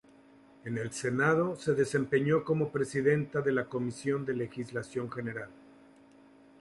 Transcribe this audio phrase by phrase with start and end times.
[0.65, 5.51] En el senado se desempeñó como presidenta de la Comisión de Legislación General.